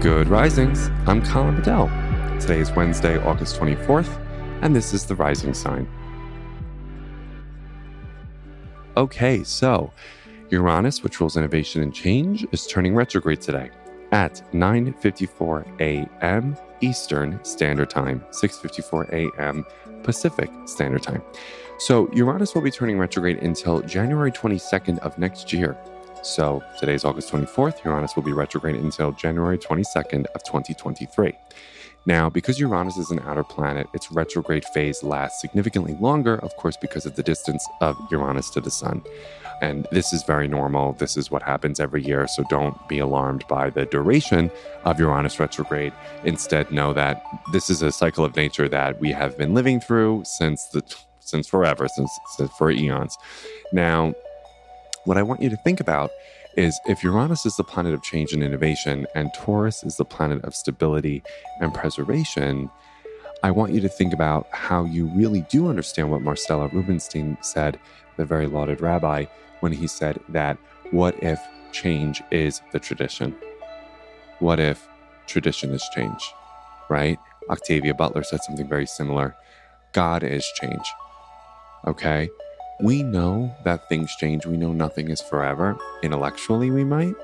[0.00, 0.88] Good risings.
[1.06, 1.88] I'm Colin Bedell.
[2.40, 4.08] Today is Wednesday, August 24th,
[4.62, 5.86] and this is the rising sign.
[8.96, 9.92] Okay, so
[10.48, 13.68] Uranus, which rules innovation and change, is turning retrograde today
[14.10, 16.56] at 9:54 a.m.
[16.80, 19.66] Eastern Standard Time, 6:54 a.m.
[20.02, 21.22] Pacific Standard Time.
[21.78, 25.76] So Uranus will be turning retrograde until January 22nd of next year.
[26.22, 27.82] So today's August 24th.
[27.84, 31.32] Uranus will be retrograde until January 22nd of 2023.
[32.06, 36.76] Now, because Uranus is an outer planet, its retrograde phase lasts significantly longer, of course,
[36.76, 39.02] because of the distance of Uranus to the Sun.
[39.62, 40.94] And this is very normal.
[40.94, 42.26] This is what happens every year.
[42.26, 44.50] So don't be alarmed by the duration
[44.84, 45.92] of Uranus retrograde.
[46.24, 50.22] Instead, know that this is a cycle of nature that we have been living through
[50.24, 50.82] since the
[51.20, 53.16] since forever, since, since for eons.
[53.72, 54.14] Now,
[55.04, 56.10] what I want you to think about
[56.56, 60.44] is if Uranus is the planet of change and innovation and Taurus is the planet
[60.44, 61.22] of stability
[61.60, 62.70] and preservation,
[63.42, 67.78] I want you to think about how you really do understand what Marcella Rubinstein said,
[68.16, 69.24] the very lauded rabbi,
[69.60, 70.58] when he said that
[70.90, 71.40] what if
[71.72, 73.34] change is the tradition?
[74.40, 74.86] What if
[75.26, 76.32] tradition is change?
[76.90, 77.18] Right?
[77.48, 79.34] Octavia Butler said something very similar.
[79.92, 80.92] God is change.
[81.86, 82.28] Okay?
[82.82, 84.46] We know that things change.
[84.46, 85.76] We know nothing is forever.
[86.02, 87.14] Intellectually, we might.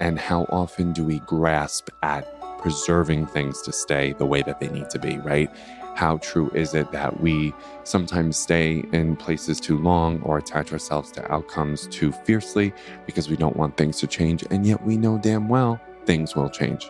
[0.00, 2.26] And how often do we grasp at
[2.60, 5.50] preserving things to stay the way that they need to be, right?
[5.94, 7.52] How true is it that we
[7.84, 12.72] sometimes stay in places too long or attach ourselves to outcomes too fiercely
[13.04, 14.44] because we don't want things to change?
[14.50, 16.88] And yet we know damn well things will change.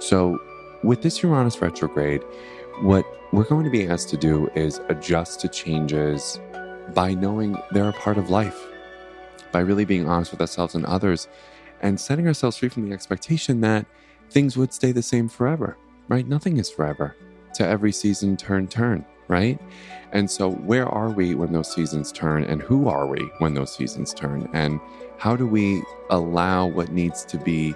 [0.00, 0.38] So,
[0.82, 2.22] with this Uranus retrograde,
[2.82, 6.38] what we're going to be asked to do is adjust to changes
[6.92, 8.60] by knowing they're a part of life,
[9.52, 11.28] by really being honest with ourselves and others,
[11.80, 13.86] and setting ourselves free from the expectation that
[14.30, 15.76] things would stay the same forever,
[16.08, 16.26] right?
[16.26, 17.16] Nothing is forever.
[17.54, 19.60] To every season, turn, turn, right?
[20.12, 23.74] And so, where are we when those seasons turn, and who are we when those
[23.74, 24.48] seasons turn?
[24.52, 24.80] And
[25.18, 27.74] how do we allow what needs to be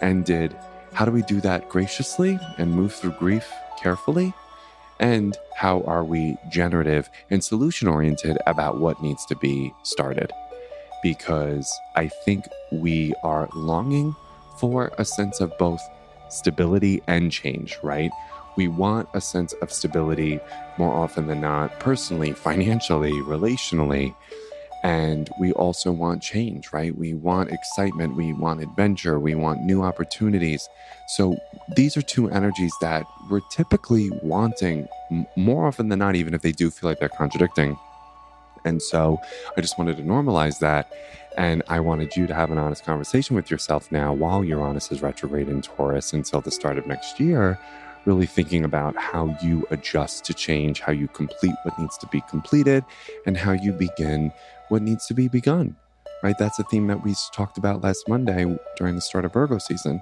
[0.00, 0.56] ended?
[0.92, 3.50] How do we do that graciously and move through grief
[3.82, 4.32] carefully?
[4.98, 10.32] And how are we generative and solution oriented about what needs to be started?
[11.02, 14.14] Because I think we are longing
[14.58, 15.80] for a sense of both
[16.28, 18.10] stability and change, right?
[18.56, 20.40] We want a sense of stability
[20.78, 24.14] more often than not, personally, financially, relationally.
[24.82, 26.96] And we also want change, right?
[26.96, 30.68] We want excitement, we want adventure, we want new opportunities.
[31.08, 31.36] So
[31.74, 34.86] these are two energies that we're typically wanting
[35.36, 37.76] more often than not, even if they do feel like they're contradicting.
[38.64, 39.18] And so
[39.56, 40.92] I just wanted to normalize that.
[41.36, 45.02] And I wanted you to have an honest conversation with yourself now while Uranus is
[45.02, 47.58] retrograde in Taurus until the start of next year
[48.06, 52.22] really thinking about how you adjust to change, how you complete what needs to be
[52.30, 52.84] completed,
[53.26, 54.32] and how you begin
[54.68, 55.76] what needs to be begun.
[56.22, 56.36] Right?
[56.38, 60.00] That's a theme that we talked about last Monday during the start of Virgo season.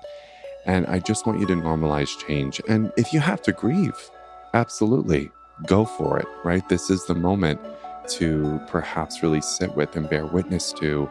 [0.67, 2.61] And I just want you to normalize change.
[2.69, 4.11] And if you have to grieve,
[4.55, 5.31] absolutely
[5.67, 6.67] go for it, right?
[6.69, 7.61] This is the moment
[8.09, 11.11] to perhaps really sit with and bear witness to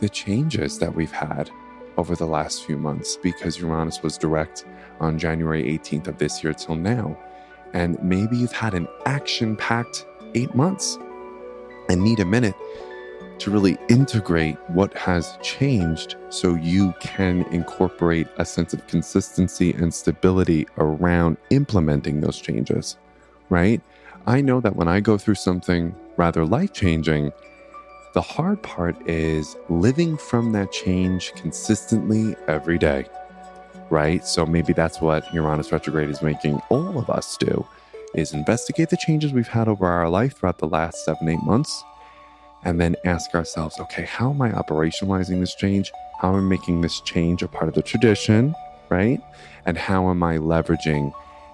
[0.00, 1.50] the changes that we've had
[1.96, 4.64] over the last few months because Uranus was direct
[5.00, 7.18] on January 18th of this year till now.
[7.72, 10.98] And maybe you've had an action packed eight months
[11.88, 12.54] and need a minute
[13.40, 19.92] to really integrate what has changed so you can incorporate a sense of consistency and
[19.92, 22.98] stability around implementing those changes,
[23.48, 23.80] right?
[24.26, 27.32] I know that when I go through something rather life changing,
[28.12, 33.06] the hard part is living from that change consistently every day,
[33.88, 34.26] right?
[34.26, 37.66] So maybe that's what Uranus retrograde is making all of us do
[38.14, 41.84] is investigate the changes we've had over our life throughout the last seven, eight months,
[42.64, 45.92] and then ask ourselves, okay, how am I operationalizing this change?
[46.20, 48.54] How am I making this change a part of the tradition,
[48.88, 49.20] right?
[49.64, 51.12] And how am I leveraging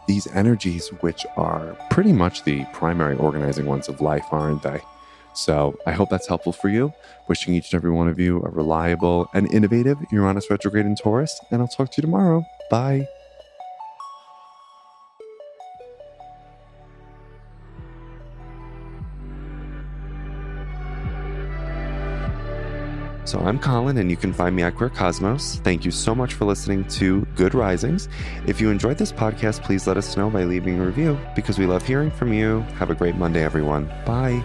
[0.09, 4.81] these energies, which are pretty much the primary organizing ones of life, aren't they?
[5.37, 6.93] So I hope that's helpful for you.
[7.29, 11.39] Wishing each and every one of you a reliable and innovative Uranus retrograde in Taurus,
[11.51, 12.45] and I'll talk to you tomorrow.
[12.71, 13.07] Bye.
[23.27, 25.57] So I'm Colin, and you can find me at Queer Cosmos.
[25.65, 28.09] Thank you so much for listening to Good Risings.
[28.47, 31.67] If you enjoyed this podcast, please let us know by leaving a review because we
[31.67, 32.61] love hearing from you.
[32.79, 33.87] Have a great Monday, everyone.
[34.07, 34.45] Bye.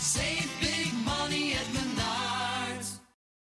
[0.00, 0.49] Save